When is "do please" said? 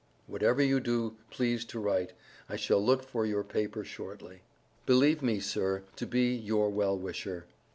0.79-1.63